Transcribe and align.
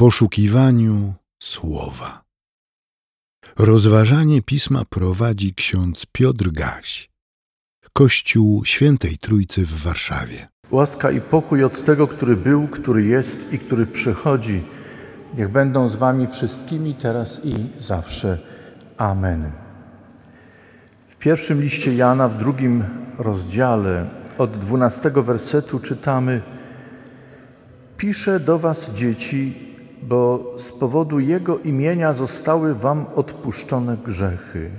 poszukiwaniu 0.00 1.14
słowa. 1.42 2.22
Rozważanie 3.58 4.42
pisma 4.42 4.82
prowadzi 4.90 5.54
ksiądz 5.54 6.06
Piotr 6.12 6.50
Gaś, 6.50 7.10
Kościół 7.92 8.64
Świętej 8.64 9.18
Trójcy 9.18 9.66
w 9.66 9.82
Warszawie. 9.82 10.48
Łaska 10.70 11.10
i 11.10 11.20
pokój 11.20 11.64
od 11.64 11.84
tego, 11.84 12.06
który 12.06 12.36
był, 12.36 12.68
który 12.68 13.04
jest 13.04 13.52
i 13.52 13.58
który 13.58 13.86
przychodzi, 13.86 14.62
niech 15.36 15.48
będą 15.48 15.88
z 15.88 15.96
Wami 15.96 16.26
wszystkimi 16.26 16.94
teraz 16.94 17.40
i 17.44 17.54
zawsze. 17.78 18.38
Amen. 18.96 19.52
W 21.08 21.16
pierwszym 21.16 21.62
liście 21.62 21.94
Jana, 21.94 22.28
w 22.28 22.38
drugim 22.38 22.84
rozdziale, 23.18 24.10
od 24.38 24.58
dwunastego 24.58 25.22
wersetu 25.22 25.80
czytamy: 25.80 26.42
Piszę 27.96 28.40
do 28.40 28.58
Was, 28.58 28.90
dzieci, 28.90 29.69
bo 30.02 30.52
z 30.56 30.72
powodu 30.72 31.20
Jego 31.20 31.58
imienia 31.58 32.12
zostały 32.12 32.74
Wam 32.74 33.06
odpuszczone 33.14 33.96
grzechy. 33.96 34.70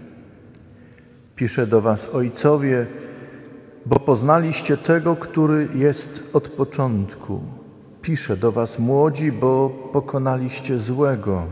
Piszę 1.36 1.68
do 1.68 1.82
Was, 1.82 2.09
ojcowie, 2.14 2.86
bo 3.86 4.00
poznaliście 4.00 4.78
tego, 4.78 5.16
który 5.16 5.68
jest 5.76 6.23
od 6.34 6.48
początku. 6.48 7.42
Piszę 8.02 8.38
do 8.38 8.52
Was, 8.52 8.80
młodzi, 8.80 9.31
bo 9.31 9.70
pokonaliście 9.94 10.80
złego. 10.80 11.44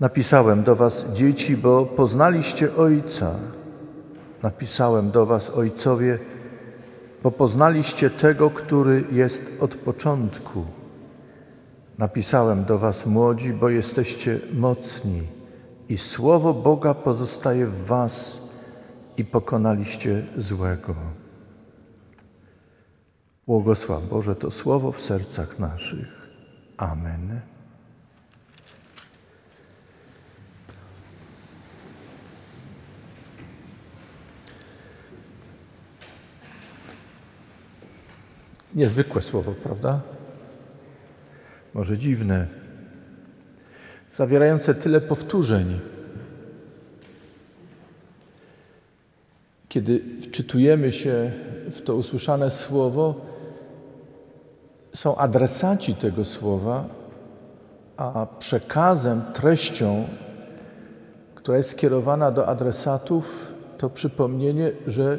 Napisałem 0.00 0.62
do 0.62 0.76
Was, 0.76 1.06
dzieci, 1.12 1.56
bo 1.56 1.86
poznaliście 1.86 2.76
Ojca. 2.76 3.34
Napisałem 4.42 5.10
do 5.10 5.26
Was, 5.26 5.50
ojcowie, 5.50 6.18
bo 7.22 7.30
poznaliście 7.30 8.10
tego, 8.10 8.50
który 8.50 9.04
jest 9.12 9.52
od 9.60 9.74
początku. 9.74 10.77
Napisałem 11.98 12.64
do 12.64 12.78
Was, 12.78 13.06
młodzi, 13.06 13.52
bo 13.52 13.68
jesteście 13.68 14.40
mocni 14.54 15.22
i 15.88 15.98
słowo 15.98 16.54
Boga 16.54 16.94
pozostaje 16.94 17.66
w 17.66 17.86
Was 17.86 18.40
i 19.16 19.24
pokonaliście 19.24 20.26
złego. 20.36 20.94
Błogosław 23.46 24.08
Boże 24.08 24.36
to 24.36 24.50
słowo 24.50 24.92
w 24.92 25.00
sercach 25.00 25.58
naszych. 25.58 26.08
Amen. 26.76 27.40
Niezwykłe 38.74 39.22
słowo, 39.22 39.52
prawda? 39.62 40.00
Może 41.78 41.98
dziwne, 41.98 42.46
zawierające 44.12 44.74
tyle 44.74 45.00
powtórzeń. 45.00 45.80
Kiedy 49.68 50.00
wczytujemy 50.22 50.92
się 50.92 51.30
w 51.70 51.80
to 51.82 51.96
usłyszane 51.96 52.50
słowo, 52.50 53.26
są 54.94 55.16
adresaci 55.16 55.94
tego 55.94 56.24
słowa, 56.24 56.88
a 57.96 58.26
przekazem, 58.38 59.22
treścią, 59.32 60.04
która 61.34 61.56
jest 61.56 61.70
skierowana 61.70 62.30
do 62.30 62.48
adresatów, 62.48 63.52
to 63.78 63.90
przypomnienie, 63.90 64.72
że 64.86 65.18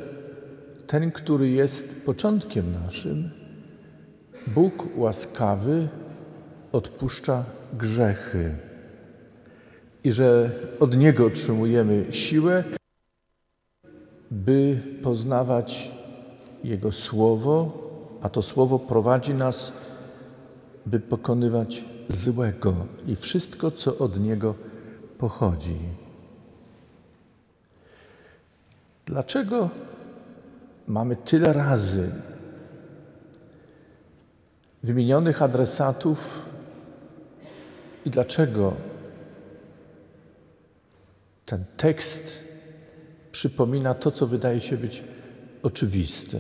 ten, 0.88 1.12
który 1.12 1.50
jest 1.50 2.06
początkiem 2.06 2.74
naszym, 2.86 3.30
Bóg 4.48 4.98
łaskawy, 4.98 5.88
odpuszcza 6.72 7.46
grzechy 7.74 8.56
i 10.04 10.12
że 10.12 10.52
od 10.80 10.98
Niego 10.98 11.26
otrzymujemy 11.26 12.06
siłę, 12.10 12.64
by 14.32 14.82
poznawać 15.04 15.92
Jego 16.64 16.92
Słowo, 16.92 17.72
a 18.22 18.30
to 18.30 18.42
Słowo 18.42 18.80
prowadzi 18.80 19.34
nas, 19.34 19.74
by 20.86 21.00
pokonywać 21.00 21.86
złego 22.10 22.76
i 23.08 23.16
wszystko, 23.16 23.72
co 23.72 23.98
od 23.98 24.20
Niego 24.20 24.56
pochodzi. 25.18 25.78
Dlaczego 29.06 29.70
mamy 30.88 31.16
tyle 31.16 31.54
razy 31.54 32.12
wymienionych 34.84 35.42
adresatów 35.42 36.49
i 38.10 38.12
dlaczego 38.12 38.74
ten 41.46 41.64
tekst 41.78 42.44
przypomina 43.32 43.94
to, 43.94 44.12
co 44.12 44.28
wydaje 44.28 44.62
się 44.62 44.78
być 44.78 45.04
oczywiste, 45.64 46.40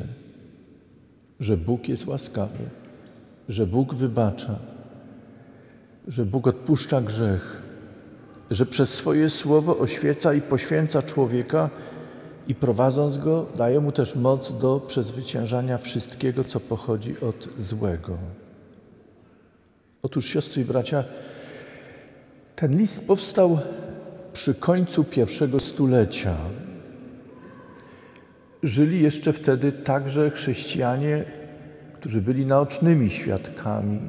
że 1.40 1.58
Bóg 1.58 1.90
jest 1.90 2.08
łaskawy, 2.08 2.63
że 3.50 3.68
Bóg 3.68 3.96
wybacza, 3.96 4.59
że 6.08 6.25
Bóg 6.25 6.47
odpuszcza 6.47 7.02
grzech, 7.02 7.62
że 8.52 8.66
przez 8.66 8.94
swoje 8.94 9.29
słowo 9.29 9.78
oświeca 9.78 10.34
i 10.34 10.41
poświęca 10.41 11.02
człowieka 11.02 11.69
i 12.47 12.56
prowadząc 12.56 13.18
go, 13.18 13.46
daje 13.58 13.79
mu 13.79 13.91
też 13.91 14.16
moc 14.16 14.59
do 14.59 14.79
przezwyciężania 14.79 15.78
wszystkiego, 15.78 16.44
co 16.44 16.59
pochodzi 16.59 17.19
od 17.19 17.50
złego. 17.58 18.18
Otóż, 20.03 20.25
siostry 20.25 20.62
i 20.62 20.66
bracia, 20.66 21.03
ten 22.59 22.78
list 22.78 23.08
powstał 23.08 23.59
przy 24.34 24.56
końcu 24.56 25.03
pierwszego 25.03 25.59
stulecia. 25.59 26.36
Żyli 28.64 29.03
jeszcze 29.03 29.34
wtedy 29.34 29.72
także 29.72 30.31
chrześcijanie, 30.31 31.25
którzy 31.94 32.22
byli 32.22 32.46
naocznymi 32.46 33.09
świadkami 33.09 34.00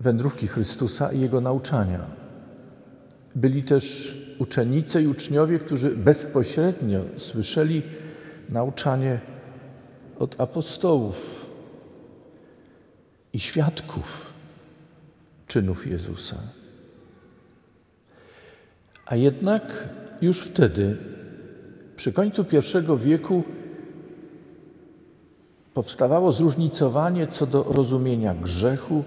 wędrówki 0.00 0.46
Chrystusa 0.46 1.12
i 1.12 1.20
Jego 1.20 1.40
nauczania. 1.40 2.06
Byli 3.34 3.62
też 3.62 4.16
uczennice 4.38 5.02
i 5.02 5.06
uczniowie, 5.06 5.58
którzy 5.58 5.90
bezpośrednio 5.90 7.00
słyszeli 7.16 7.82
nauczanie 8.48 9.20
od 10.18 10.40
apostołów 10.40 11.46
i 13.32 13.38
świadków 13.38 14.29
czynów 15.50 15.86
Jezusa. 15.86 16.36
A 19.06 19.16
jednak 19.16 19.88
już 20.22 20.40
wtedy, 20.40 20.96
przy 21.96 22.12
końcu 22.12 22.44
I 22.88 22.96
wieku, 22.96 23.44
powstawało 25.74 26.32
zróżnicowanie 26.32 27.26
co 27.26 27.46
do 27.46 27.62
rozumienia 27.62 28.34
grzechu 28.34 29.04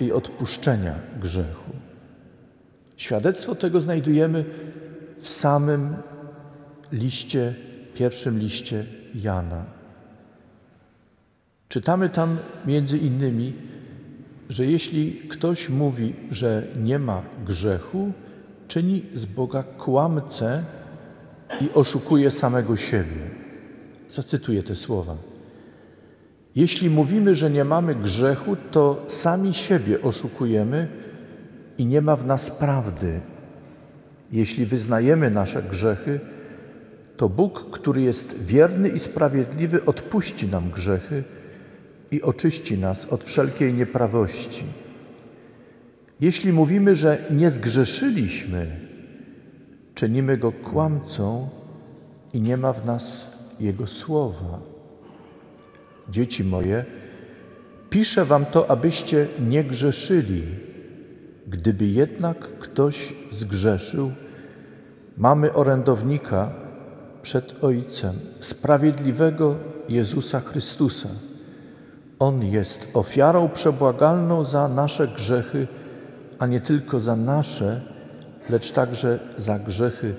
i 0.00 0.12
odpuszczenia 0.12 0.94
grzechu. 1.20 1.72
Świadectwo 2.96 3.54
tego 3.54 3.80
znajdujemy 3.80 4.44
w 5.18 5.28
samym 5.28 5.96
liście, 6.92 7.54
pierwszym 7.94 8.38
liście 8.38 8.84
Jana. 9.14 9.64
Czytamy 11.68 12.08
tam 12.08 12.38
między 12.66 12.98
innymi, 12.98 13.54
że 14.48 14.66
jeśli 14.66 15.12
ktoś 15.12 15.68
mówi, 15.68 16.14
że 16.30 16.62
nie 16.82 16.98
ma 16.98 17.22
grzechu, 17.46 18.12
czyni 18.68 19.02
z 19.14 19.24
Boga 19.26 19.62
kłamcę 19.62 20.64
i 21.60 21.68
oszukuje 21.74 22.30
samego 22.30 22.76
siebie. 22.76 23.22
Zacytuję 24.10 24.62
te 24.62 24.74
słowa. 24.74 25.16
Jeśli 26.56 26.90
mówimy, 26.90 27.34
że 27.34 27.50
nie 27.50 27.64
mamy 27.64 27.94
grzechu, 27.94 28.56
to 28.70 29.02
sami 29.06 29.54
siebie 29.54 30.02
oszukujemy 30.02 30.88
i 31.78 31.86
nie 31.86 32.00
ma 32.00 32.16
w 32.16 32.26
nas 32.26 32.50
prawdy. 32.50 33.20
Jeśli 34.32 34.66
wyznajemy 34.66 35.30
nasze 35.30 35.62
grzechy, 35.62 36.20
to 37.16 37.28
Bóg, 37.28 37.70
który 37.70 38.02
jest 38.02 38.42
wierny 38.42 38.88
i 38.88 38.98
sprawiedliwy, 38.98 39.84
odpuści 39.84 40.46
nam 40.48 40.70
grzechy 40.70 41.24
i 42.10 42.22
oczyści 42.22 42.78
nas 42.78 43.06
od 43.06 43.24
wszelkiej 43.24 43.74
nieprawości. 43.74 44.64
Jeśli 46.20 46.52
mówimy, 46.52 46.94
że 46.94 47.24
nie 47.30 47.50
zgrzeszyliśmy, 47.50 48.66
czynimy 49.94 50.36
go 50.36 50.52
kłamcą 50.52 51.48
i 52.32 52.40
nie 52.40 52.56
ma 52.56 52.72
w 52.72 52.86
nas 52.86 53.30
Jego 53.60 53.86
słowa. 53.86 54.60
Dzieci 56.08 56.44
moje, 56.44 56.84
piszę 57.90 58.24
Wam 58.24 58.46
to, 58.46 58.70
abyście 58.70 59.26
nie 59.48 59.64
grzeszyli. 59.64 60.42
Gdyby 61.46 61.86
jednak 61.86 62.38
ktoś 62.58 63.14
zgrzeszył, 63.32 64.12
mamy 65.16 65.52
orędownika 65.52 66.52
przed 67.22 67.64
Ojcem, 67.64 68.14
sprawiedliwego 68.40 69.56
Jezusa 69.88 70.40
Chrystusa 70.40 71.08
On 72.18 72.44
jest 72.44 72.88
ofiarą 72.94 73.48
przebłagalną 73.48 74.44
za 74.44 74.68
nasze 74.68 75.08
grzechy, 75.08 75.66
a 76.38 76.46
nie 76.46 76.60
tylko 76.60 77.00
za 77.00 77.16
nasze, 77.16 77.80
lecz 78.50 78.72
także 78.72 79.18
za 79.36 79.58
grzechy 79.58 80.14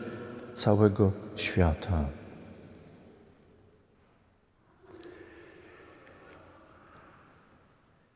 całego 0.54 1.12
świata. 1.36 2.06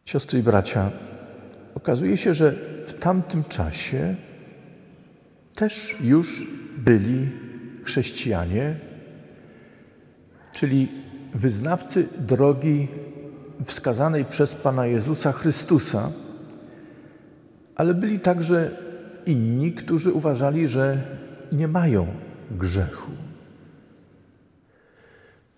Siostry 0.05 0.39
i 0.39 0.43
bracia, 0.43 0.91
okazuje 1.75 2.17
się, 2.17 2.33
że 2.33 2.51
w 2.87 2.93
tamtym 2.99 3.43
czasie 3.43 4.15
też 5.55 5.97
już 6.01 6.47
byli 6.77 7.31
chrześcijanie, 7.83 8.75
czyli 10.53 10.87
wyznawcy 11.33 12.07
drogi 12.19 12.87
wskazanej 13.65 14.25
przez 14.25 14.55
Pana 14.55 14.85
Jezusa 14.85 15.31
Chrystusa, 15.31 16.11
ale 17.75 17.93
byli 17.93 18.19
także 18.19 18.71
inni, 19.25 19.73
którzy 19.73 20.13
uważali, 20.13 20.67
że 20.67 21.01
nie 21.51 21.67
mają 21.67 22.07
grzechu. 22.51 23.11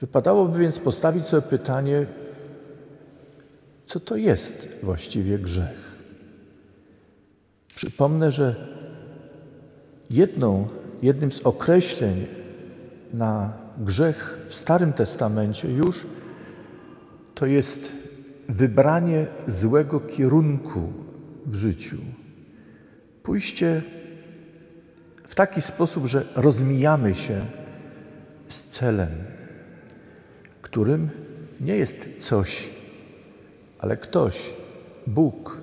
Wypadałoby 0.02 0.60
więc 0.60 0.80
postawić 0.80 1.26
sobie 1.26 1.42
pytanie, 1.42 2.06
co 3.86 4.00
to 4.00 4.16
jest 4.16 4.70
właściwie 4.84 5.40
grzech. 5.40 5.96
Przypomnę, 7.76 8.32
że 8.32 8.56
jedną, 10.10 10.68
jednym 11.02 11.32
z 11.32 11.42
określeń 11.42 12.26
na 13.14 13.54
grzech 13.78 14.46
w 14.48 14.54
Starym 14.54 14.94
Testamencie 14.94 15.72
już 15.72 16.08
to 17.36 17.46
jest 17.46 17.92
wybranie 18.50 19.28
złego 19.48 20.00
kierunku 20.00 20.94
w 21.46 21.56
życiu. 21.56 21.98
Pójście 23.24 23.82
w 25.28 25.36
taki 25.36 25.62
sposób, 25.62 26.06
że 26.06 26.26
rozmijamy 26.36 27.16
się 27.16 27.46
z 28.48 28.64
celem, 28.64 29.10
którym 30.62 31.10
nie 31.62 31.76
jest 31.76 32.08
coś, 32.20 32.70
ale 33.80 33.98
ktoś, 33.98 34.54
Bóg. 35.08 35.58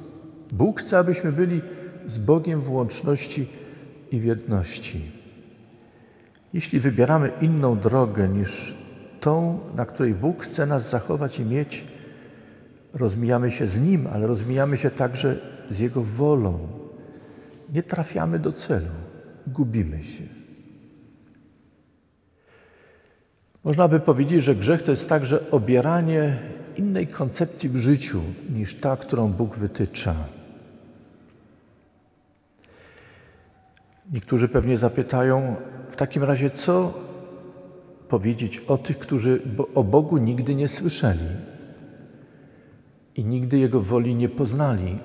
Bóg 0.52 0.80
chce, 0.80 0.98
abyśmy 0.98 1.32
byli 1.32 1.60
z 2.06 2.18
Bogiem 2.18 2.60
w 2.60 2.70
łączności 2.70 3.46
i 4.10 4.20
w 4.20 4.24
jedności. 4.24 5.00
Jeśli 6.52 6.80
wybieramy 6.80 7.30
inną 7.40 7.78
drogę 7.78 8.28
niż 8.28 8.74
tą, 9.22 9.58
na 9.74 9.86
której 9.86 10.14
Bóg 10.14 10.42
chce 10.44 10.66
nas 10.66 10.90
zachować 10.90 11.38
i 11.38 11.44
mieć, 11.44 11.84
rozmijamy 12.94 13.50
się 13.50 13.66
z 13.66 13.80
Nim, 13.80 14.06
ale 14.12 14.26
rozmijamy 14.26 14.76
się 14.76 14.90
także 14.90 15.36
z 15.70 15.78
Jego 15.78 16.02
wolą. 16.02 16.58
Nie 17.72 17.82
trafiamy 17.82 18.38
do 18.38 18.52
celu, 18.52 18.94
gubimy 19.46 20.02
się. 20.02 20.24
Można 23.64 23.88
by 23.88 24.00
powiedzieć, 24.00 24.44
że 24.44 24.54
grzech 24.54 24.82
to 24.82 24.90
jest 24.90 25.08
także 25.08 25.50
obieranie 25.50 26.38
innej 26.76 27.06
koncepcji 27.06 27.68
w 27.68 27.76
życiu 27.76 28.20
niż 28.54 28.74
ta, 28.74 28.96
którą 28.96 29.28
Bóg 29.28 29.56
wytycza. 29.56 30.14
Niektórzy 34.12 34.48
pewnie 34.48 34.76
zapytają, 34.76 35.56
w 35.90 35.96
takim 35.96 36.22
razie 36.22 36.50
co 36.50 37.01
powiedzieć 38.12 38.58
o 38.58 38.78
tych, 38.78 38.98
którzy 38.98 39.40
o 39.74 39.84
Bogu 39.84 40.16
nigdy 40.16 40.54
nie 40.54 40.68
słyszeli 40.68 41.28
i 43.16 43.24
nigdy 43.24 43.58
Jego 43.58 43.80
woli 43.80 44.14
nie 44.14 44.28
poznali? 44.28 44.98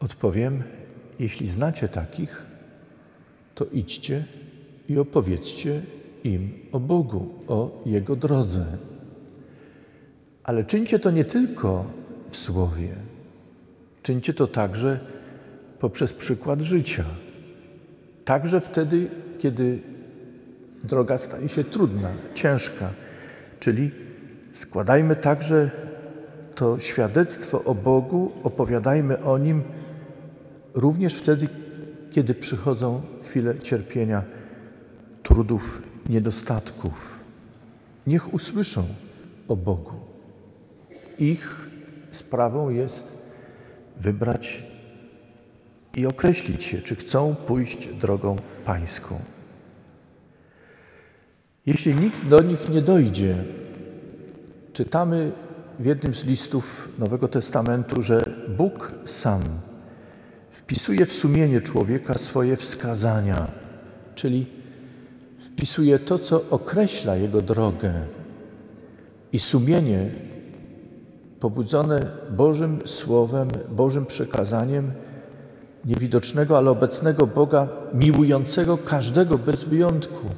Odpowiem, 0.00 0.62
jeśli 1.18 1.48
znacie 1.48 1.88
takich, 1.88 2.46
to 3.54 3.64
idźcie 3.64 4.24
i 4.88 4.98
opowiedzcie 4.98 5.82
im 6.24 6.52
o 6.72 6.80
Bogu, 6.80 7.28
o 7.48 7.82
Jego 7.86 8.16
drodze. 8.16 8.64
Ale 10.44 10.64
czyńcie 10.64 10.98
to 10.98 11.10
nie 11.10 11.24
tylko 11.24 11.84
w 12.28 12.36
słowie, 12.36 12.94
czyńcie 14.02 14.34
to 14.34 14.46
także 14.46 15.00
poprzez 15.78 16.12
przykład 16.12 16.60
życia. 16.60 17.04
Także 18.24 18.60
wtedy, 18.60 19.10
kiedy 19.38 19.89
droga 20.84 21.18
staje 21.18 21.48
się 21.48 21.64
trudna, 21.64 22.08
ciężka. 22.34 22.90
Czyli 23.60 23.90
składajmy 24.52 25.16
także 25.16 25.70
to 26.54 26.80
świadectwo 26.80 27.64
o 27.64 27.74
Bogu, 27.74 28.32
opowiadajmy 28.42 29.22
o 29.22 29.38
Nim 29.38 29.62
również 30.74 31.14
wtedy, 31.14 31.48
kiedy 32.10 32.34
przychodzą 32.34 33.02
chwile 33.22 33.58
cierpienia, 33.58 34.22
trudów, 35.22 35.82
niedostatków. 36.08 37.18
Niech 38.06 38.34
usłyszą 38.34 38.84
o 39.48 39.56
Bogu. 39.56 39.94
Ich 41.18 41.68
sprawą 42.10 42.70
jest 42.70 43.04
wybrać 43.96 44.62
i 45.96 46.06
określić 46.06 46.64
się, 46.64 46.82
czy 46.82 46.96
chcą 46.96 47.34
pójść 47.46 47.86
drogą 47.86 48.36
pańską. 48.64 49.20
Jeśli 51.70 51.94
nikt 51.94 52.28
do 52.28 52.42
nich 52.42 52.68
nie 52.68 52.82
dojdzie, 52.82 53.36
czytamy 54.72 55.32
w 55.78 55.84
jednym 55.84 56.14
z 56.14 56.24
listów 56.24 56.88
Nowego 56.98 57.28
Testamentu, 57.28 58.02
że 58.02 58.30
Bóg 58.56 58.92
sam 59.04 59.40
wpisuje 60.50 61.06
w 61.06 61.12
sumienie 61.12 61.60
człowieka 61.60 62.14
swoje 62.14 62.56
wskazania, 62.56 63.46
czyli 64.14 64.46
wpisuje 65.38 65.98
to, 65.98 66.18
co 66.18 66.42
określa 66.50 67.16
jego 67.16 67.42
drogę. 67.42 67.92
I 69.32 69.38
sumienie 69.38 70.10
pobudzone 71.40 72.10
Bożym 72.30 72.78
Słowem, 72.84 73.48
Bożym 73.70 74.06
przekazaniem 74.06 74.92
niewidocznego, 75.84 76.58
ale 76.58 76.70
obecnego 76.70 77.26
Boga, 77.26 77.68
miłującego 77.94 78.78
każdego 78.78 79.38
bez 79.38 79.64
wyjątku, 79.64 80.28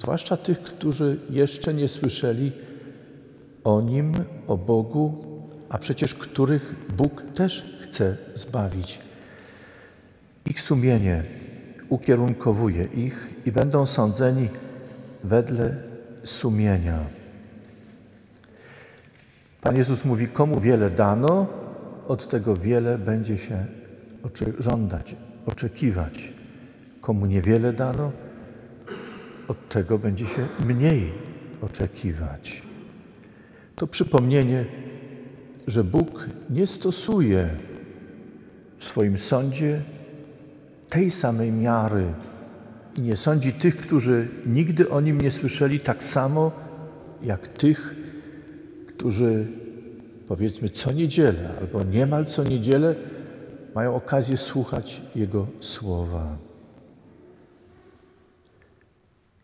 zwłaszcza 0.00 0.36
tych, 0.36 0.62
którzy 0.62 1.18
jeszcze 1.30 1.74
nie 1.74 1.88
słyszeli 1.88 2.52
o 3.64 3.80
Nim, 3.80 4.12
o 4.46 4.56
Bogu, 4.56 5.24
a 5.68 5.78
przecież 5.78 6.14
których 6.14 6.74
Bóg 6.96 7.22
też 7.34 7.78
chce 7.80 8.16
zbawić. 8.34 9.00
Ich 10.46 10.60
sumienie 10.60 11.22
ukierunkowuje 11.88 12.84
ich 12.84 13.30
i 13.46 13.52
będą 13.52 13.86
sądzeni 13.86 14.48
wedle 15.24 15.76
sumienia. 16.24 16.98
Pan 19.60 19.76
Jezus 19.76 20.04
mówi: 20.04 20.28
Komu 20.28 20.60
wiele 20.60 20.90
dano, 20.90 21.46
od 22.08 22.28
tego 22.28 22.56
wiele 22.56 22.98
będzie 22.98 23.38
się 23.38 23.66
żądać, 24.58 25.16
oczekiwać. 25.46 26.32
Komu 27.00 27.26
niewiele 27.26 27.72
dano, 27.72 28.12
od 29.50 29.68
tego 29.68 29.98
będzie 29.98 30.26
się 30.26 30.46
mniej 30.66 31.12
oczekiwać. 31.62 32.62
To 33.76 33.86
przypomnienie, 33.86 34.64
że 35.66 35.84
Bóg 35.84 36.28
nie 36.50 36.66
stosuje 36.66 37.48
w 38.78 38.84
swoim 38.84 39.18
sądzie 39.18 39.80
tej 40.88 41.10
samej 41.10 41.52
miary 41.52 42.04
i 42.96 43.02
nie 43.02 43.16
sądzi 43.16 43.52
tych, 43.52 43.76
którzy 43.76 44.28
nigdy 44.46 44.90
o 44.90 45.00
nim 45.00 45.20
nie 45.20 45.30
słyszeli, 45.30 45.80
tak 45.80 46.04
samo 46.04 46.52
jak 47.22 47.48
tych, 47.48 47.94
którzy 48.86 49.46
powiedzmy 50.28 50.68
co 50.68 50.92
niedzielę 50.92 51.50
albo 51.60 51.84
niemal 51.84 52.24
co 52.24 52.44
niedzielę 52.44 52.94
mają 53.74 53.94
okazję 53.94 54.36
słuchać 54.36 55.02
Jego 55.16 55.46
słowa. 55.60 56.49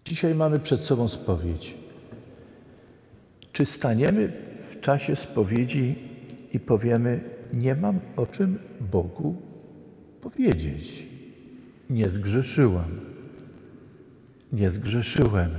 Dzisiaj 0.06 0.34
mamy 0.34 0.60
przed 0.60 0.80
sobą 0.80 1.08
spowiedź. 1.08 1.74
Czy 3.52 3.66
staniemy 3.66 4.32
w 4.70 4.80
czasie 4.80 5.16
spowiedzi 5.16 5.94
i 6.52 6.60
powiemy: 6.60 7.20
Nie 7.52 7.74
mam 7.74 8.00
o 8.16 8.26
czym 8.26 8.58
Bogu 8.80 9.36
powiedzieć? 10.20 11.06
Nie 11.90 12.08
zgrzeszyłam. 12.08 13.00
Nie 14.52 14.70
zgrzeszyłem. 14.70 15.50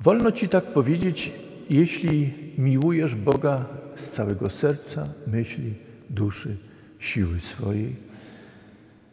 Wolno 0.00 0.32
ci 0.32 0.48
tak 0.48 0.64
powiedzieć, 0.72 1.32
jeśli 1.70 2.34
miłujesz 2.58 3.14
Boga 3.14 3.64
z 3.94 4.10
całego 4.10 4.50
serca, 4.50 5.08
myśli, 5.26 5.74
duszy, 6.10 6.56
siły 6.98 7.40
swojej. 7.40 7.96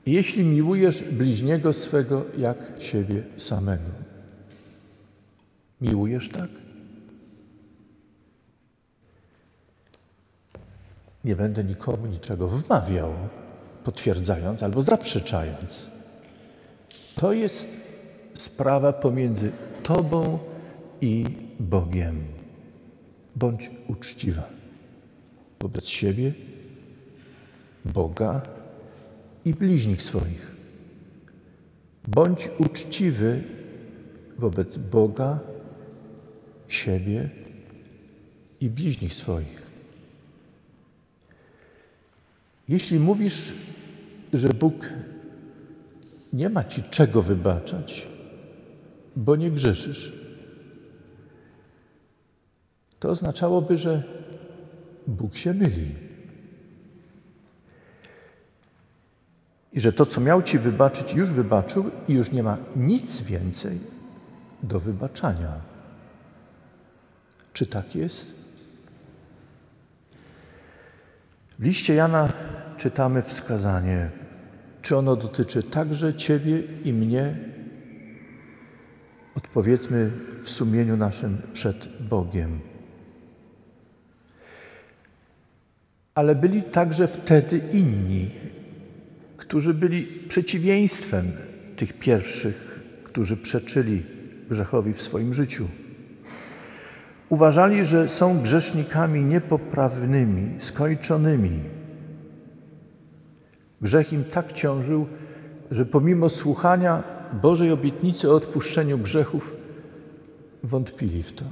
Jeśli 0.05 0.43
miłujesz 0.43 1.03
bliźniego 1.03 1.74
swego 1.74 2.25
jak 2.38 2.57
siebie 2.79 3.24
samego. 3.38 3.91
Miłujesz 5.81 6.29
tak? 6.29 6.50
Nie 11.24 11.36
będę 11.36 11.63
nikomu 11.63 12.05
niczego 12.05 12.48
wmawiał, 12.48 13.13
potwierdzając 13.83 14.63
albo 14.63 14.81
zaprzeczając. 14.81 15.86
To 17.15 17.33
jest 17.33 17.67
sprawa 18.33 18.93
pomiędzy 18.93 19.51
Tobą 19.83 20.39
i 21.01 21.25
Bogiem. 21.60 22.24
Bądź 23.36 23.72
uczciwa 23.88 24.43
wobec 25.60 25.88
siebie, 25.88 26.33
Boga 27.86 28.41
i 29.45 29.53
bliźnich 29.53 30.01
swoich. 30.01 30.55
Bądź 32.07 32.50
uczciwy 32.57 33.43
wobec 34.38 34.77
Boga, 34.77 35.39
siebie 36.67 37.29
i 38.62 38.69
bliźnich 38.69 39.13
swoich. 39.13 39.63
Jeśli 42.69 43.00
mówisz, 43.00 43.53
że 44.33 44.50
Bóg 44.50 44.89
nie 46.33 46.50
ma 46.50 46.63
ci 46.63 46.83
czego 46.83 47.21
wybaczać, 47.21 48.07
bo 49.15 49.35
nie 49.35 49.51
grzeszysz, 49.51 50.13
to 53.00 53.09
oznaczałoby, 53.09 53.77
że 53.77 54.03
Bóg 55.07 55.35
się 55.35 55.53
myli. 55.53 56.12
I 59.74 59.80
że 59.80 59.94
to, 59.94 60.06
co 60.06 60.22
miał 60.22 60.44
ci 60.44 60.60
wybaczyć, 60.60 61.13
już 61.13 61.32
wybaczył 61.32 61.92
i 62.08 62.13
już 62.13 62.32
nie 62.32 62.44
ma 62.44 62.58
nic 62.75 63.22
więcej 63.22 63.80
do 64.63 64.80
wybaczania. 64.80 65.51
Czy 67.53 67.65
tak 67.65 67.96
jest? 67.96 68.27
W 71.60 71.65
liście 71.65 71.94
Jana 71.94 72.34
czytamy 72.77 73.22
wskazanie, 73.22 74.10
czy 74.82 74.98
ono 74.98 75.15
dotyczy 75.15 75.63
także 75.63 76.13
Ciebie 76.13 76.60
i 76.84 76.94
mnie? 76.94 77.38
Odpowiedzmy 79.36 80.12
w 80.44 80.50
sumieniu 80.50 80.98
naszym 80.98 81.42
przed 81.53 82.01
Bogiem. 82.01 82.60
Ale 86.15 86.36
byli 86.36 86.63
także 86.63 87.08
wtedy 87.08 87.58
inni, 87.58 88.30
którzy 89.43 89.73
byli 89.73 90.05
przeciwieństwem 90.27 91.31
tych 91.75 91.93
pierwszych, 91.93 92.79
którzy 93.03 93.38
przeczyli 93.38 94.03
grzechowi 94.50 94.93
w 94.93 95.01
swoim 95.01 95.33
życiu. 95.33 95.67
Uważali, 97.29 97.85
że 97.85 98.09
są 98.09 98.41
grzesznikami 98.41 99.21
niepoprawnymi, 99.21 100.59
skończonymi. 100.59 101.59
Grzech 103.81 104.13
im 104.13 104.23
tak 104.23 104.53
ciążył, 104.53 105.07
że 105.71 105.85
pomimo 105.85 106.29
słuchania 106.29 107.03
Bożej 107.41 107.71
obietnicy 107.71 108.31
o 108.31 108.35
odpuszczeniu 108.35 108.97
grzechów, 108.97 109.55
wątpili 110.63 111.23
w 111.23 111.31
to. 111.31 111.45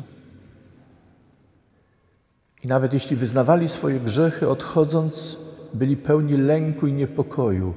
I 2.64 2.68
nawet 2.68 2.94
jeśli 2.94 3.16
wyznawali 3.16 3.68
swoje 3.68 4.00
grzechy, 4.00 4.50
odchodząc, 4.50 5.38
byli 5.74 5.98
pełni 5.98 6.38
lęku 6.38 6.88
i 6.88 6.94
niepokoju, 6.94 7.74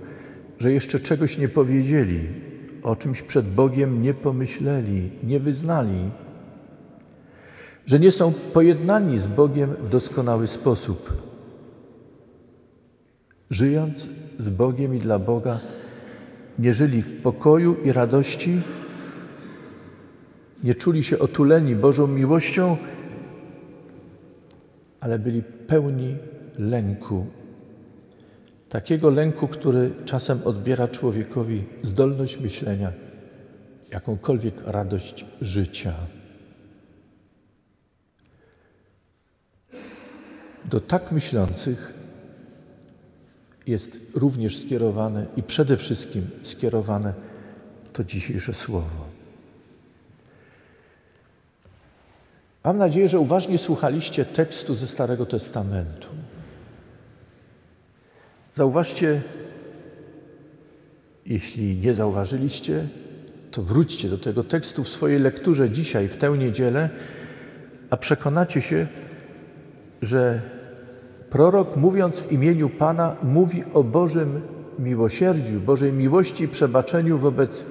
że 0.58 0.72
jeszcze 0.72 1.00
czegoś 1.00 1.38
nie 1.38 1.48
powiedzieli, 1.48 2.20
o 2.82 2.96
czymś 2.96 3.22
przed 3.22 3.46
Bogiem 3.46 4.02
nie 4.02 4.14
pomyśleli, 4.14 5.10
nie 5.22 5.40
wyznali, 5.40 6.10
że 7.86 7.98
nie 7.98 8.10
są 8.10 8.32
pojednani 8.32 9.18
z 9.18 9.26
Bogiem 9.26 9.74
w 9.82 9.88
doskonały 9.88 10.46
sposób. 10.46 11.22
Żyjąc 13.50 14.08
z 14.38 14.48
Bogiem 14.48 14.94
i 14.94 14.98
dla 14.98 15.18
Boga, 15.18 15.58
nie 16.58 16.72
żyli 16.72 17.02
w 17.02 17.22
pokoju 17.22 17.76
i 17.84 17.92
radości, 17.92 18.60
nie 20.64 20.74
czuli 20.74 21.02
się 21.02 21.18
otuleni 21.18 21.76
Bożą 21.76 22.06
miłością, 22.06 22.76
ale 25.00 25.18
byli 25.18 25.42
pełni 25.42 26.16
lęku. 26.58 27.26
Takiego 28.74 29.10
lęku, 29.10 29.48
który 29.48 29.90
czasem 30.04 30.40
odbiera 30.44 30.88
człowiekowi 30.88 31.64
zdolność 31.82 32.40
myślenia, 32.40 32.92
jakąkolwiek 33.90 34.54
radość 34.66 35.24
życia. 35.40 35.94
Do 40.64 40.80
tak 40.80 41.12
myślących 41.12 41.94
jest 43.66 43.98
również 44.14 44.58
skierowane 44.58 45.26
i 45.36 45.42
przede 45.42 45.76
wszystkim 45.76 46.30
skierowane 46.42 47.14
to 47.92 48.04
dzisiejsze 48.04 48.54
słowo. 48.54 49.06
Mam 52.64 52.78
nadzieję, 52.78 53.08
że 53.08 53.18
uważnie 53.18 53.58
słuchaliście 53.58 54.24
tekstu 54.24 54.74
ze 54.74 54.86
Starego 54.86 55.26
Testamentu. 55.26 56.08
Zauważcie, 58.54 59.22
jeśli 61.26 61.76
nie 61.76 61.94
zauważyliście, 61.94 62.86
to 63.50 63.62
wróćcie 63.62 64.08
do 64.08 64.18
tego 64.18 64.44
tekstu 64.44 64.84
w 64.84 64.88
swojej 64.88 65.20
lekturze 65.20 65.70
dzisiaj, 65.70 66.08
w 66.08 66.16
tę 66.16 66.38
niedzielę, 66.38 66.90
a 67.90 67.96
przekonacie 67.96 68.62
się, 68.62 68.86
że 70.02 70.40
prorok, 71.30 71.76
mówiąc 71.76 72.20
w 72.20 72.32
imieniu 72.32 72.68
Pana, 72.68 73.16
mówi 73.22 73.64
o 73.72 73.84
Bożym 73.84 74.40
miłosierdziu, 74.78 75.60
Bożej 75.60 75.92
miłości 75.92 76.44
i 76.44 76.48
przebaczeniu 76.48 77.18
wobec 77.18 77.64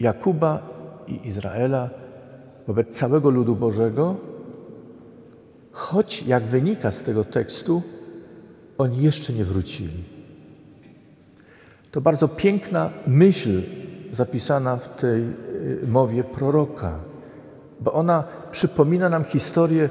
Jakuba 0.00 0.68
i 1.08 1.28
Izraela 1.28 1.90
wobec 2.66 2.96
całego 2.96 3.30
ludu 3.30 3.56
Bożego, 3.56 4.16
choć, 5.72 6.22
jak 6.22 6.42
wynika 6.42 6.90
z 6.90 7.02
tego 7.02 7.24
tekstu, 7.24 7.82
oni 8.78 9.02
jeszcze 9.02 9.32
nie 9.32 9.44
wrócili. 9.44 10.04
To 11.90 12.00
bardzo 12.00 12.28
piękna 12.28 12.90
myśl 13.06 13.62
zapisana 14.12 14.76
w 14.76 14.96
tej 14.96 15.20
y, 15.22 15.86
mowie 15.88 16.24
proroka, 16.24 16.98
bo 17.80 17.92
ona 17.92 18.24
przypomina 18.50 19.08
nam 19.08 19.24
historię 19.24 19.88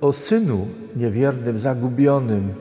o 0.00 0.12
synu 0.12 0.66
niewiernym, 0.96 1.58
zagubionym, 1.58 2.54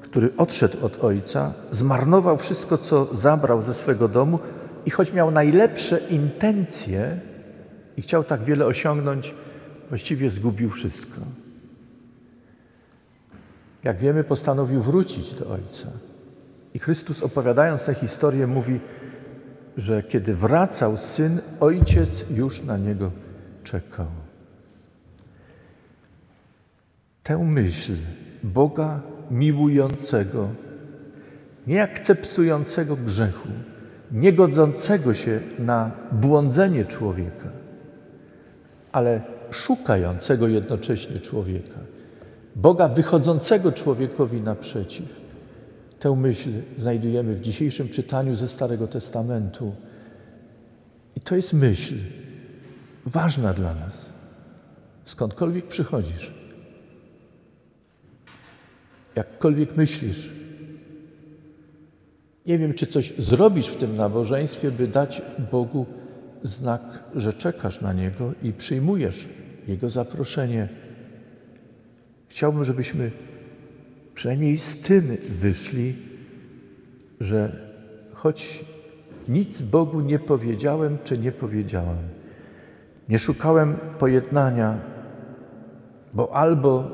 który 0.00 0.36
odszedł 0.36 0.86
od 0.86 1.04
ojca, 1.04 1.52
zmarnował 1.70 2.36
wszystko, 2.36 2.78
co 2.78 3.14
zabrał 3.14 3.62
ze 3.62 3.74
swego 3.74 4.08
domu 4.08 4.38
i 4.86 4.90
choć 4.90 5.12
miał 5.12 5.30
najlepsze 5.30 5.98
intencje, 6.10 7.20
i 7.96 8.02
chciał 8.02 8.24
tak 8.24 8.44
wiele 8.44 8.66
osiągnąć, 8.66 9.34
właściwie 9.88 10.30
zgubił 10.30 10.70
wszystko. 10.70 11.20
Jak 13.84 13.98
wiemy, 13.98 14.24
postanowił 14.24 14.82
wrócić 14.82 15.32
do 15.32 15.50
Ojca. 15.50 15.88
I 16.74 16.78
Chrystus, 16.78 17.22
opowiadając 17.22 17.84
tę 17.84 17.94
historię, 17.94 18.46
mówi, 18.46 18.80
że 19.76 20.02
kiedy 20.02 20.34
wracał 20.34 20.96
syn, 20.96 21.40
ojciec 21.60 22.24
już 22.30 22.62
na 22.62 22.76
niego 22.76 23.10
czekał. 23.64 24.06
Tę 27.22 27.38
myśl 27.38 27.92
Boga 28.42 29.00
miłującego, 29.30 30.48
nie 31.66 31.82
akceptującego 31.82 32.96
grzechu, 32.96 33.48
nie 34.12 34.32
godzącego 34.32 35.14
się 35.14 35.40
na 35.58 35.90
błądzenie 36.12 36.84
człowieka, 36.84 37.48
ale 38.92 39.20
szukającego 39.50 40.48
jednocześnie 40.48 41.20
człowieka, 41.20 41.78
Boga 42.56 42.88
wychodzącego 42.88 43.72
człowiekowi 43.72 44.40
naprzeciw. 44.40 45.06
Tę 45.98 46.16
myśl 46.16 46.50
znajdujemy 46.76 47.34
w 47.34 47.40
dzisiejszym 47.40 47.88
czytaniu 47.88 48.34
ze 48.34 48.48
Starego 48.48 48.86
Testamentu. 48.86 49.74
I 51.16 51.20
to 51.20 51.36
jest 51.36 51.52
myśl 51.52 51.94
ważna 53.06 53.52
dla 53.52 53.74
nas. 53.74 54.06
Skądkolwiek 55.04 55.68
przychodzisz, 55.68 56.32
jakkolwiek 59.16 59.76
myślisz, 59.76 60.30
nie 62.46 62.58
wiem, 62.58 62.74
czy 62.74 62.86
coś 62.86 63.12
zrobisz 63.18 63.66
w 63.66 63.76
tym 63.76 63.96
nabożeństwie, 63.96 64.70
by 64.70 64.88
dać 64.88 65.22
Bogu 65.52 65.86
znak, 66.42 67.04
że 67.14 67.32
czekasz 67.32 67.80
na 67.80 67.92
Niego 67.92 68.32
i 68.42 68.52
przyjmujesz 68.52 69.28
Jego 69.68 69.90
zaproszenie. 69.90 70.68
Chciałbym, 72.34 72.64
żebyśmy 72.64 73.10
przynajmniej 74.14 74.58
z 74.58 74.82
tym 74.82 75.16
wyszli, 75.28 75.96
że 77.20 77.56
choć 78.12 78.64
nic 79.28 79.62
Bogu 79.62 80.00
nie 80.00 80.18
powiedziałem 80.18 80.98
czy 81.04 81.18
nie 81.18 81.32
powiedziałam, 81.32 81.96
Nie 83.08 83.18
szukałem 83.18 83.76
pojednania, 83.98 84.80
bo 86.14 86.36
albo 86.36 86.90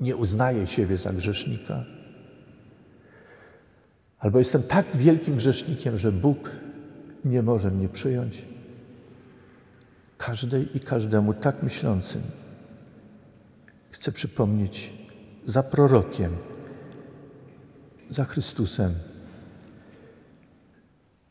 nie 0.00 0.16
uznaję 0.16 0.66
siebie 0.66 0.96
za 0.96 1.12
grzesznika, 1.12 1.84
albo 4.18 4.38
jestem 4.38 4.62
tak 4.62 4.86
wielkim 4.94 5.36
grzesznikiem, 5.36 5.98
że 5.98 6.12
Bóg 6.12 6.50
nie 7.24 7.42
może 7.42 7.70
mnie 7.70 7.88
przyjąć. 7.88 8.44
Każdej 10.18 10.76
i 10.76 10.80
każdemu 10.80 11.34
tak 11.34 11.62
myślącym 11.62 12.22
chcę 13.98 14.12
przypomnieć 14.12 14.92
za 15.46 15.62
prorokiem, 15.62 16.36
za 18.10 18.24
Chrystusem, 18.24 18.94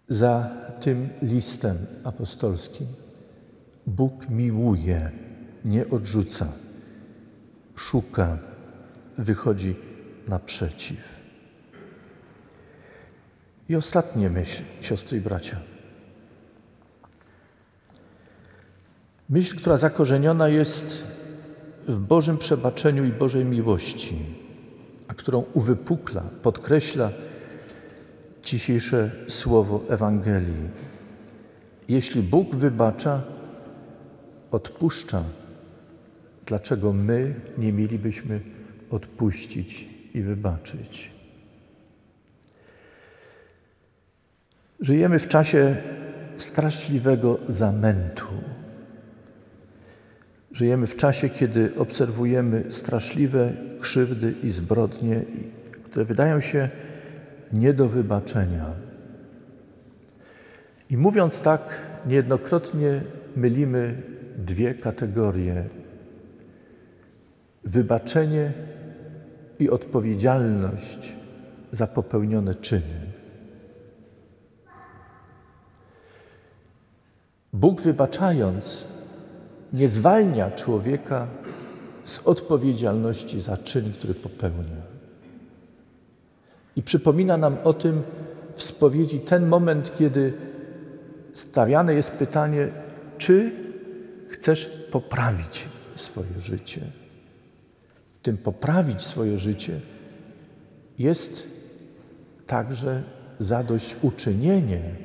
za 0.07 0.51
tym 0.79 1.09
listem 1.21 1.77
apostolskim. 2.03 2.87
Bóg 3.85 4.29
miłuje, 4.29 5.11
nie 5.65 5.89
odrzuca, 5.89 6.47
szuka, 7.75 8.37
wychodzi 9.17 9.75
naprzeciw. 10.27 10.99
I 13.69 13.75
ostatnie 13.75 14.29
myśl, 14.29 14.63
siostry 14.81 15.17
i 15.17 15.21
bracia. 15.21 15.59
Myśl, 19.29 19.57
która 19.57 19.77
zakorzeniona 19.77 20.47
jest 20.47 21.16
w 21.87 21.99
Bożym 21.99 22.37
przebaczeniu 22.37 23.05
i 23.05 23.11
Bożej 23.11 23.45
miłości, 23.45 24.15
a 25.07 25.13
którą 25.13 25.43
uwypukla, 25.53 26.21
podkreśla 26.41 27.11
dzisiejsze 28.43 29.11
słowo 29.27 29.83
Ewangelii. 29.89 30.69
Jeśli 31.89 32.21
Bóg 32.21 32.55
wybacza, 32.55 33.21
odpuszcza, 34.51 35.23
dlaczego 36.45 36.93
my 36.93 37.35
nie 37.57 37.73
mielibyśmy 37.73 38.41
odpuścić 38.89 39.89
i 40.13 40.21
wybaczyć? 40.21 41.11
Żyjemy 44.79 45.19
w 45.19 45.27
czasie 45.27 45.75
straszliwego 46.37 47.37
zamętu. 47.47 48.27
Żyjemy 50.57 50.87
w 50.87 50.95
czasie, 50.95 51.29
kiedy 51.29 51.75
obserwujemy 51.75 52.63
straszliwe 52.69 53.53
krzywdy 53.79 54.33
i 54.43 54.49
zbrodnie, 54.49 55.21
które 55.83 56.05
wydają 56.05 56.41
się 56.41 56.69
nie 57.53 57.73
do 57.73 57.87
wybaczenia. 57.87 58.65
I 60.89 60.97
mówiąc 60.97 61.41
tak, 61.41 61.61
niejednokrotnie 62.05 63.01
mylimy 63.35 64.01
dwie 64.37 64.73
kategorie: 64.75 65.63
wybaczenie 67.63 68.51
i 69.59 69.69
odpowiedzialność 69.69 71.15
za 71.71 71.87
popełnione 71.87 72.55
czyny. 72.55 73.01
Bóg 77.53 77.81
wybaczając, 77.81 78.87
nie 79.73 79.87
zwalnia 79.87 80.51
człowieka 80.51 81.27
z 82.03 82.19
odpowiedzialności 82.19 83.39
za 83.39 83.57
czyn, 83.57 83.93
który 83.93 84.13
popełnia. 84.13 84.81
I 86.75 86.83
przypomina 86.83 87.37
nam 87.37 87.57
o 87.63 87.73
tym 87.73 88.03
w 88.55 88.63
spowiedzi 88.63 89.19
ten 89.19 89.47
moment, 89.47 89.95
kiedy 89.97 90.33
stawiane 91.33 91.93
jest 91.93 92.11
pytanie, 92.11 92.67
czy 93.17 93.51
chcesz 94.29 94.65
poprawić 94.91 95.67
swoje 95.95 96.39
życie. 96.39 96.81
W 98.19 98.21
tym 98.21 98.37
poprawić 98.37 99.01
swoje 99.01 99.37
życie 99.37 99.79
jest 100.99 101.47
także 102.47 103.03
zadośćuczynienie 103.39 104.95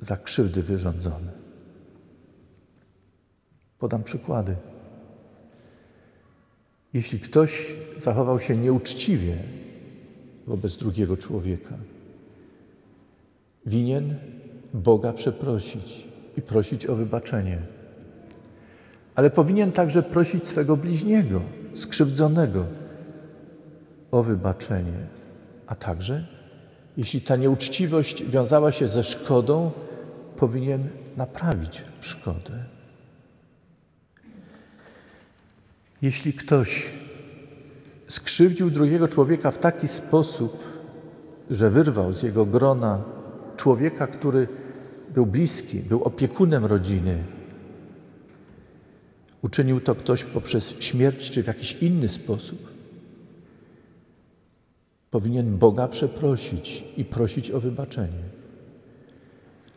za 0.00 0.16
krzywdy 0.16 0.62
wyrządzone. 0.62 1.41
Podam 3.82 4.02
przykłady. 4.02 4.56
Jeśli 6.92 7.20
ktoś 7.20 7.74
zachował 7.98 8.40
się 8.40 8.56
nieuczciwie 8.56 9.34
wobec 10.46 10.76
drugiego 10.76 11.16
człowieka, 11.16 11.74
winien 13.66 14.14
Boga 14.74 15.12
przeprosić 15.12 16.04
i 16.36 16.42
prosić 16.42 16.86
o 16.86 16.94
wybaczenie. 16.94 17.58
Ale 19.14 19.30
powinien 19.30 19.72
także 19.72 20.02
prosić 20.02 20.46
swego 20.46 20.76
bliźniego, 20.76 21.40
skrzywdzonego 21.74 22.64
o 24.10 24.22
wybaczenie, 24.22 25.06
a 25.66 25.74
także, 25.74 26.26
jeśli 26.96 27.20
ta 27.20 27.36
nieuczciwość 27.36 28.24
wiązała 28.24 28.72
się 28.72 28.88
ze 28.88 29.02
szkodą, 29.02 29.70
powinien 30.36 30.88
naprawić 31.16 31.82
szkodę. 32.00 32.72
Jeśli 36.02 36.32
ktoś 36.32 36.90
skrzywdził 38.08 38.70
drugiego 38.70 39.08
człowieka 39.08 39.50
w 39.50 39.58
taki 39.58 39.88
sposób, 39.88 40.64
że 41.50 41.70
wyrwał 41.70 42.12
z 42.12 42.22
jego 42.22 42.46
grona 42.46 43.02
człowieka, 43.56 44.06
który 44.06 44.48
był 45.14 45.26
bliski, 45.26 45.78
był 45.78 46.02
opiekunem 46.02 46.64
rodziny, 46.64 47.24
uczynił 49.42 49.80
to 49.80 49.94
ktoś 49.94 50.24
poprzez 50.24 50.74
śmierć 50.80 51.30
czy 51.30 51.42
w 51.42 51.46
jakiś 51.46 51.72
inny 51.82 52.08
sposób, 52.08 52.72
powinien 55.10 55.58
Boga 55.58 55.88
przeprosić 55.88 56.84
i 56.96 57.04
prosić 57.04 57.50
o 57.50 57.60
wybaczenie. 57.60 58.41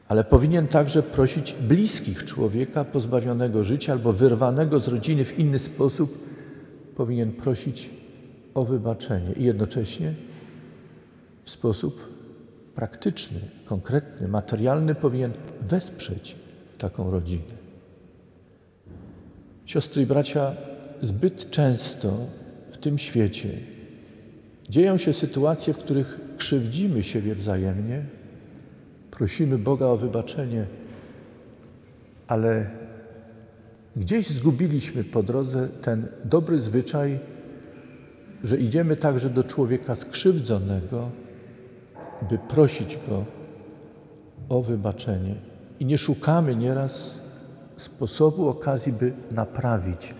Ale 0.08 0.24
powinien 0.24 0.68
także 0.68 1.04
prosić 1.04 1.54
bliskich 1.54 2.26
człowieka 2.26 2.86
pozbawionego 2.86 3.64
życia 3.64 3.94
albo 3.94 4.14
wyrwanego 4.14 4.80
z 4.80 4.88
rodziny 4.88 5.26
w 5.26 5.40
inny 5.40 5.60
sposób, 5.60 6.26
powinien 6.96 7.32
prosić 7.32 7.90
o 8.54 8.66
wybaczenie 8.66 9.34
i 9.38 9.44
jednocześnie 9.44 10.14
w 11.44 11.50
sposób 11.50 12.10
praktyczny, 12.76 13.40
konkretny, 13.66 14.28
materialny 14.28 14.96
powinien 14.96 15.32
wesprzeć 15.62 16.36
taką 16.78 17.12
rodzinę. 17.12 17.56
Siostry 19.66 20.04
i 20.04 20.06
bracia, 20.06 20.56
zbyt 21.02 21.50
często 21.50 22.18
w 22.72 22.78
tym 22.78 22.98
świecie 22.98 23.50
dzieją 24.70 24.98
się 24.98 25.14
sytuacje, 25.14 25.74
w 25.74 25.78
których 25.78 26.20
krzywdzimy 26.38 27.04
siebie 27.04 27.36
wzajemnie, 27.36 28.06
prosimy 29.18 29.58
Boga 29.58 29.86
o 29.86 29.98
wybaczenie, 29.98 30.66
ale 32.28 32.70
gdzieś 33.96 34.28
zgubiliśmy 34.28 35.04
po 35.04 35.24
drodze 35.24 35.68
ten 35.82 36.08
dobry 36.24 36.60
zwyczaj, 36.60 37.20
że 38.44 38.58
idziemy 38.58 38.96
także 38.96 39.30
do 39.30 39.44
człowieka 39.44 39.96
skrzywdzonego, 39.96 41.12
by 42.30 42.38
prosić 42.38 42.98
go 43.08 43.26
o 44.50 44.62
wybaczenie. 44.62 45.36
I 45.80 45.86
nie 45.86 45.98
szukamy 45.98 46.56
nieraz 46.56 47.22
sposobu, 47.78 48.50
okazji, 48.50 48.94
by 48.94 49.14
naprawić 49.32 50.16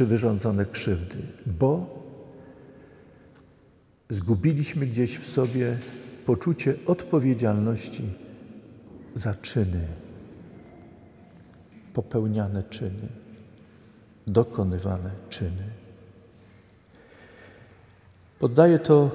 wyrządzone 0.00 0.66
krzywdy, 0.66 1.16
bo 1.46 2.02
zgubiliśmy 4.10 4.86
gdzieś 4.86 5.18
w 5.18 5.28
sobie 5.28 5.78
poczucie 6.26 6.74
odpowiedzialności 6.86 8.02
za 9.14 9.34
czyny, 9.34 9.86
popełniane 11.94 12.62
czyny, 12.62 13.08
dokonywane 14.26 15.10
czyny. 15.28 15.64
Poddaję 18.38 18.78
to 18.78 19.10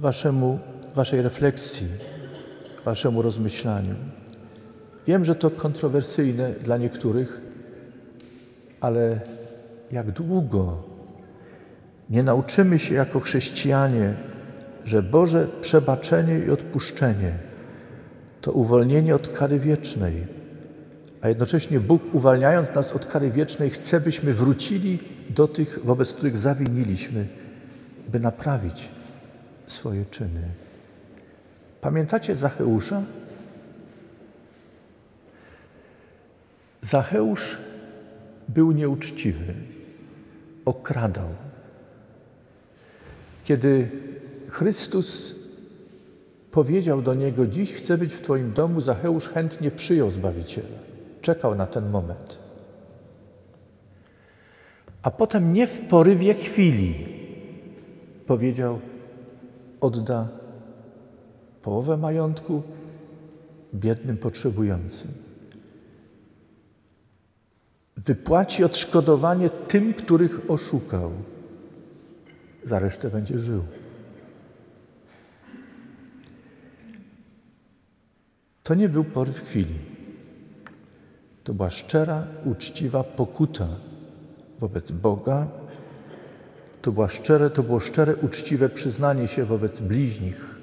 waszemu, 0.00 0.58
waszej 0.94 1.22
refleksji, 1.22 1.86
waszemu 2.84 3.22
rozmyślaniu. 3.22 3.94
Wiem, 5.06 5.24
że 5.24 5.34
to 5.34 5.50
kontrowersyjne 5.50 6.50
dla 6.52 6.76
niektórych, 6.76 7.40
ale 8.80 9.20
jak 9.92 10.10
długo 10.10 10.82
nie 12.10 12.22
nauczymy 12.22 12.78
się 12.78 12.94
jako 12.94 13.20
chrześcijanie, 13.20 14.14
że 14.88 15.02
Boże 15.02 15.46
przebaczenie 15.60 16.38
i 16.38 16.50
odpuszczenie 16.50 17.32
to 18.40 18.52
uwolnienie 18.52 19.14
od 19.14 19.28
kary 19.28 19.58
wiecznej, 19.58 20.26
a 21.20 21.28
jednocześnie 21.28 21.80
Bóg, 21.80 22.14
uwalniając 22.14 22.74
nas 22.74 22.92
od 22.92 23.06
kary 23.06 23.30
wiecznej, 23.30 23.70
chce, 23.70 24.00
byśmy 24.00 24.32
wrócili 24.32 24.98
do 25.30 25.48
tych, 25.48 25.78
wobec 25.84 26.12
których 26.12 26.36
zawiniliśmy, 26.36 27.26
by 28.08 28.20
naprawić 28.20 28.88
swoje 29.66 30.04
czyny. 30.04 30.42
Pamiętacie 31.80 32.36
Zacheusza? 32.36 33.02
Zacheusz 36.82 37.58
był 38.48 38.72
nieuczciwy, 38.72 39.54
okradał. 40.64 41.28
Kiedy 43.44 43.90
Chrystus 44.48 45.34
powiedział 46.50 47.02
do 47.02 47.14
niego: 47.14 47.46
Dziś 47.46 47.72
chcę 47.72 47.98
być 47.98 48.14
w 48.14 48.20
Twoim 48.20 48.52
domu, 48.52 48.80
Zacheusz 48.80 49.28
chętnie 49.28 49.70
przyjął 49.70 50.10
Zbawiciela. 50.10 50.78
Czekał 51.22 51.54
na 51.54 51.66
ten 51.66 51.90
moment. 51.90 52.38
A 55.02 55.10
potem 55.10 55.52
nie 55.52 55.66
w 55.66 55.80
porywie 55.88 56.34
chwili 56.34 56.94
powiedział: 58.26 58.80
Odda 59.80 60.28
połowę 61.62 61.96
majątku 61.96 62.62
biednym 63.74 64.16
potrzebującym. 64.16 65.10
Wypłaci 67.96 68.64
odszkodowanie 68.64 69.50
tym, 69.50 69.94
których 69.94 70.50
oszukał. 70.50 71.10
Za 72.64 72.78
resztę 72.78 73.10
będzie 73.10 73.38
żył. 73.38 73.62
To 78.68 78.74
nie 78.74 78.88
był 78.88 79.04
poryw 79.04 79.38
chwili. 79.38 79.74
To 81.44 81.54
była 81.54 81.70
szczera, 81.70 82.26
uczciwa 82.44 83.04
pokuta 83.04 83.68
wobec 84.60 84.90
Boga. 84.90 85.46
To, 86.82 86.92
była 86.92 87.08
szczere, 87.08 87.50
to 87.50 87.62
było 87.62 87.80
szczere, 87.80 88.16
uczciwe 88.16 88.68
przyznanie 88.68 89.28
się 89.28 89.44
wobec 89.44 89.80
bliźnich 89.80 90.56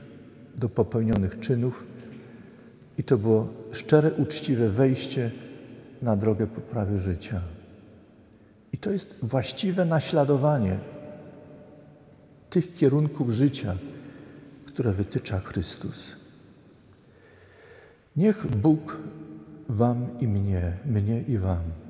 do 0.56 0.70
popełnionych 0.70 1.40
czynów 1.40 1.84
i 2.98 3.04
to 3.04 3.18
było 3.18 3.48
szczere, 3.72 4.14
uczciwe 4.14 4.70
wejście 4.70 5.32
na 6.02 6.16
drogę 6.16 6.48
poprawy 6.48 7.00
życia. 7.00 7.42
I 8.74 8.78
to 8.78 8.92
jest 8.92 9.16
właściwe 9.22 9.86
naśladowanie 9.86 10.78
tych 12.50 12.74
kierunków 12.74 13.32
życia, 13.32 13.76
które 14.66 14.92
wytycza 14.92 15.40
Chrystus. 15.40 16.25
Niech 18.16 18.48
Bóg 18.48 18.98
Wam 19.70 20.08
i 20.20 20.28
mnie, 20.28 20.78
mnie 20.86 21.22
i 21.22 21.38
Wam 21.38 21.86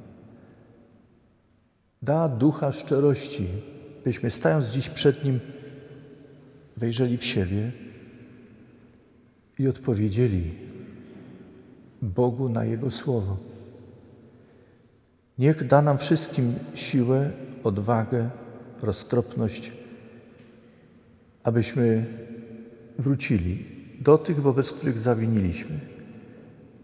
da 2.05 2.29
ducha 2.29 2.71
szczerości, 2.71 3.47
byśmy 4.03 4.31
stając 4.31 4.65
dziś 4.65 4.89
przed 4.89 5.25
Nim 5.25 5.39
wejrzeli 6.77 7.17
w 7.17 7.25
siebie 7.25 7.71
i 9.59 9.67
odpowiedzieli 9.67 10.53
Bogu 12.01 12.49
na 12.49 12.65
Jego 12.65 12.91
słowo. 12.91 13.37
Niech 15.37 15.67
da 15.67 15.81
nam 15.81 15.97
wszystkim 15.97 16.53
siłę, 16.75 17.31
odwagę, 17.63 18.29
roztropność, 18.81 19.71
abyśmy 21.43 22.05
wrócili 22.99 23.65
do 24.01 24.17
tych, 24.17 24.41
wobec 24.41 24.71
których 24.71 24.97
zawiniliśmy 24.97 25.79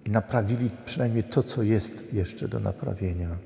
i 0.05 0.09
naprawili 0.09 0.69
przynajmniej 0.85 1.23
to, 1.23 1.43
co 1.43 1.63
jest 1.63 2.13
jeszcze 2.13 2.47
do 2.47 2.59
naprawienia. 2.59 3.37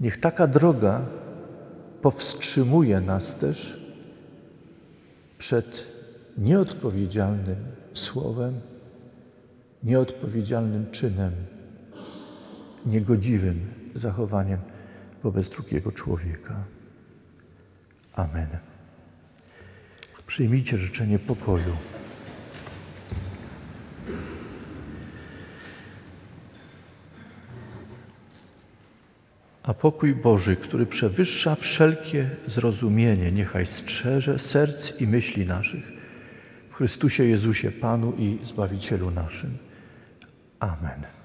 Niech 0.00 0.20
taka 0.20 0.46
droga 0.46 1.06
powstrzymuje 2.02 3.00
nas 3.00 3.34
też 3.34 3.86
przed 5.38 5.88
nieodpowiedzialnym 6.38 7.56
słowem, 7.92 8.60
nieodpowiedzialnym 9.82 10.90
czynem, 10.90 11.32
niegodziwym 12.86 13.70
zachowaniem 13.94 14.58
wobec 15.22 15.48
drugiego 15.48 15.92
człowieka. 15.92 16.64
Amen. 18.12 18.48
Przyjmijcie 20.26 20.78
życzenie 20.78 21.18
pokoju. 21.18 21.76
A 29.72 29.74
pokój 29.74 30.14
Boży, 30.14 30.56
który 30.56 30.86
przewyższa 30.86 31.54
wszelkie 31.54 32.30
zrozumienie, 32.46 33.32
niechaj 33.32 33.66
strzeże 33.66 34.38
serc 34.38 35.00
i 35.00 35.06
myśli 35.06 35.46
naszych 35.46 35.92
w 36.70 36.74
Chrystusie 36.74 37.24
Jezusie, 37.24 37.70
Panu 37.70 38.12
i 38.18 38.38
Zbawicielu 38.44 39.10
naszym. 39.10 39.58
Amen. 40.60 41.21